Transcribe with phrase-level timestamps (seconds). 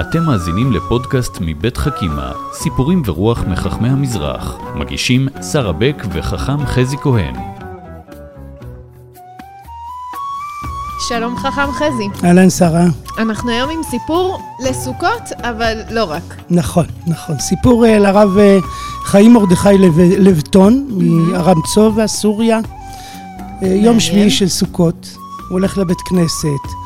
[0.00, 4.56] אתם מאזינים לפודקאסט מבית חכימה, סיפורים ורוח מחכמי המזרח.
[4.74, 7.34] מגישים שרה בק וחכם חזי כהן.
[11.08, 12.08] שלום חכם חזי.
[12.24, 12.84] אהלן שרה.
[13.18, 14.38] אנחנו היום עם סיפור
[14.68, 16.36] לסוכות, אבל לא רק.
[16.50, 17.38] נכון, נכון.
[17.38, 18.64] סיפור uh, לרב uh,
[19.04, 22.60] חיים מרדכי לב, לבטון, מארמצו והסוריה.
[23.60, 26.79] Uh, יום שביעי של סוכות, הוא הולך לבית כנסת,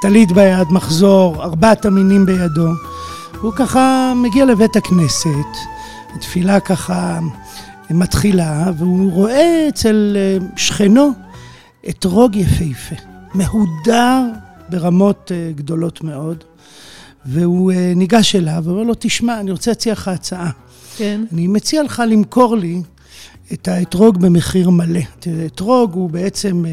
[0.00, 2.68] טלית ביד, מחזור, ארבעת המינים בידו.
[3.40, 5.28] הוא ככה מגיע לבית הכנסת,
[6.14, 7.18] התפילה ככה
[7.90, 10.16] מתחילה, והוא רואה אצל
[10.56, 11.10] שכנו
[11.88, 12.94] אתרוג יפהפה.
[13.34, 14.22] מהודר
[14.68, 16.44] ברמות גדולות מאוד,
[17.26, 20.50] והוא ניגש אליו ואומר לו, תשמע, אני רוצה להציע לך הצעה.
[20.96, 21.20] כן.
[21.32, 22.82] אני מציע לך למכור לי
[23.52, 25.00] את האתרוג במחיר מלא.
[25.46, 26.64] אתרוג הוא בעצם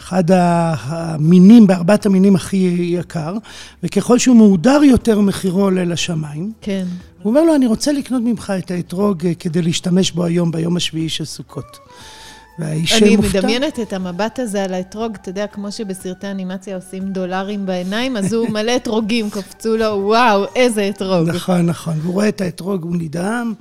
[0.00, 3.36] אחד המינים, בארבעת המינים הכי יקר,
[3.82, 6.52] וככל שהוא מהודר יותר, מחירו עולה לשמיים.
[6.60, 6.84] כן.
[7.22, 11.08] הוא אומר לו, אני רוצה לקנות ממך את האתרוג כדי להשתמש בו היום, ביום השביעי
[11.08, 11.78] של סוכות.
[12.58, 13.38] והאיש אני מופתע.
[13.38, 18.32] מדמיינת את המבט הזה על האתרוג, אתה יודע, כמו שבסרטי אנימציה עושים דולרים בעיניים, אז
[18.32, 21.28] הוא מלא אתרוגים, קפצו לו, וואו, איזה אתרוג.
[21.28, 21.94] נכון, נכון.
[22.02, 23.54] והוא רואה את האתרוג, הוא נדהם,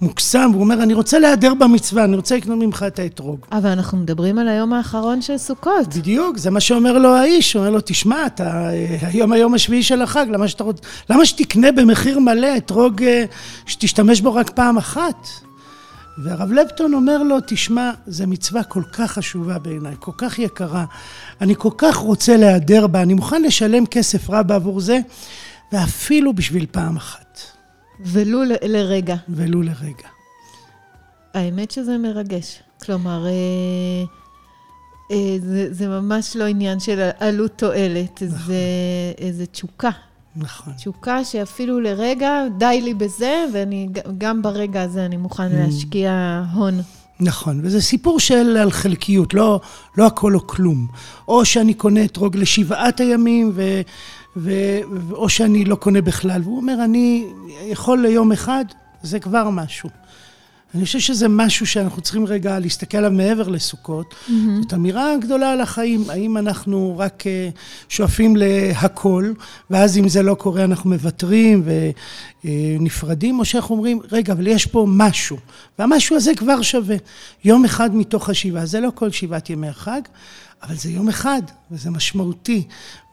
[0.00, 3.38] מוקסם, והוא אומר, אני רוצה להיעדר במצווה, אני רוצה לקנות ממך את האתרוג.
[3.52, 5.96] אבל אנחנו מדברים על היום האחרון של סוכות.
[5.96, 8.68] בדיוק, זה מה שאומר לו האיש, הוא אומר לו, תשמע, אתה,
[9.02, 10.64] היום היום השביעי של החג, למה, שאתה,
[11.10, 13.02] למה שתקנה במחיר מלא אתרוג
[13.66, 15.28] שתשתמש בו רק פעם אחת?
[16.18, 20.84] והרב לבטון אומר לו, תשמע, זו מצווה כל כך חשובה בעיניי, כל כך יקרה,
[21.40, 24.98] אני כל כך רוצה להיעדר בה, אני מוכן לשלם כסף רב בעבור זה,
[25.72, 27.40] ואפילו בשביל פעם אחת.
[28.00, 29.16] ולו ל- לרגע.
[29.28, 30.08] ולו לרגע.
[31.34, 32.62] האמת שזה מרגש.
[32.84, 33.30] כלומר, אה,
[35.10, 38.38] אה, זה, זה ממש לא עניין של עלות תועלת, נכון.
[38.46, 38.54] זה
[39.18, 39.90] איזה תשוקה.
[40.36, 40.72] נכון.
[40.72, 43.88] תשוקה שאפילו לרגע, די לי בזה, ואני
[44.18, 45.54] גם ברגע הזה אני מוכן mm.
[45.54, 46.80] להשקיע הון.
[47.20, 49.60] נכון, וזה סיפור של על חלקיות, לא,
[49.96, 50.86] לא הכל או כלום.
[51.28, 53.80] או שאני קונה אתרוג לשבעת הימים, ו,
[54.36, 54.52] ו,
[55.12, 56.42] או שאני לא קונה בכלל.
[56.42, 57.26] והוא אומר, אני
[57.66, 58.64] יכול ליום אחד,
[59.02, 59.88] זה כבר משהו.
[60.74, 64.14] אני חושב שזה משהו שאנחנו צריכים רגע להסתכל עליו מעבר לסוכות.
[64.14, 64.32] Mm-hmm.
[64.62, 66.10] זאת אמירה גדולה על החיים.
[66.10, 67.24] האם אנחנו רק
[67.88, 69.32] שואפים להכל,
[69.70, 71.62] ואז אם זה לא קורה אנחנו מוותרים
[72.44, 75.36] ונפרדים, או שאנחנו אומרים, רגע, אבל יש פה משהו,
[75.78, 76.96] והמשהו הזה כבר שווה.
[77.44, 80.00] יום אחד מתוך השבעה, זה לא כל שבעת ימי החג,
[80.62, 82.62] אבל זה יום אחד, וזה משמעותי,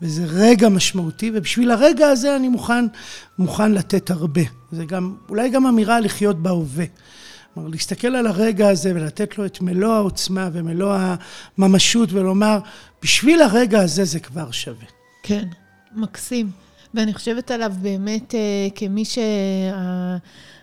[0.02, 2.86] וזה רגע משמעותי, ובשביל הרגע הזה אני מוכן,
[3.40, 4.42] מוכן לתת הרבה.
[4.72, 6.86] זה גם, אולי גם אמירה לחיות בהווה.
[7.58, 10.96] כלומר, להסתכל על הרגע הזה ולתת לו את מלוא העוצמה ומלוא
[11.58, 12.60] הממשות ולומר,
[13.04, 14.86] בשביל הרגע הזה זה כבר שווה.
[15.24, 15.48] כן,
[15.96, 16.52] מקסים.
[16.94, 19.04] ואני חושבת עליו באמת אה, כמי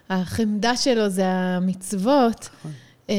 [0.09, 2.49] שהחמדה שלו זה המצוות.
[2.59, 2.73] נכון.
[3.11, 3.15] אה,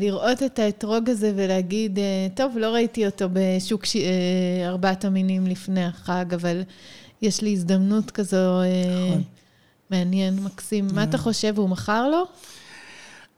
[0.00, 3.96] לראות את האתרוג הזה ולהגיד, אה, טוב, לא ראיתי אותו בשוק ש...
[4.66, 6.62] ארבעת המינים לפני החג, אבל
[7.22, 8.60] יש לי הזדמנות כזו
[9.06, 9.22] נכון.
[9.90, 10.88] מעניין, מקסים.
[10.94, 12.24] מה אתה חושב, הוא מכר לו?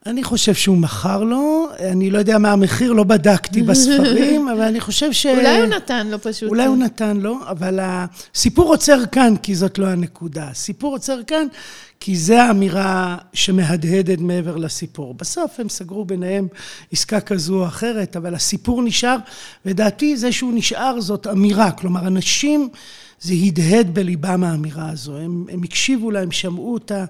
[0.06, 4.80] אני חושב שהוא מכר לו, אני לא יודע מה המחיר, לא בדקתי בספרים, אבל אני
[4.80, 5.26] חושב ש...
[5.26, 6.48] אולי הוא נתן לו פשוט.
[6.48, 10.48] אולי הוא נתן לו, אבל הסיפור עוצר כאן, כי זאת לא הנקודה.
[10.48, 11.46] הסיפור עוצר כאן,
[12.00, 15.14] כי זו האמירה שמהדהדת מעבר לסיפור.
[15.14, 16.48] בסוף הם סגרו ביניהם
[16.92, 19.16] עסקה כזו או אחרת, אבל הסיפור נשאר,
[19.66, 21.70] ודעתי זה שהוא נשאר זאת אמירה.
[21.70, 22.68] כלומר, אנשים,
[23.22, 25.18] זה הדהד בליבם האמירה הזו.
[25.18, 27.04] הם, הם הקשיבו לה, הם שמעו אותה.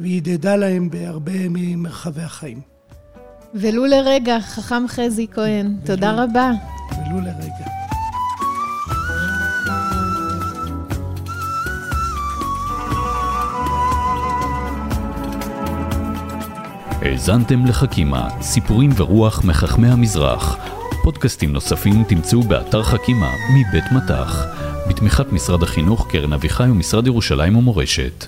[0.00, 2.60] והיא הדהדה להם בהרבה ממרחבי החיים.
[3.54, 6.52] ולו לרגע, חכם חזי כהן, ולו, תודה רבה.
[6.90, 7.66] ולו לרגע.
[17.02, 20.56] האזנתם לחכימה, סיפורים ורוח מחכמי המזרח.
[21.02, 24.46] פודקאסטים נוספים תמצאו באתר חכימה מבית מטח,
[24.88, 28.26] בתמיכת משרד החינוך, קרן אביחי ומשרד ירושלים ומורשת.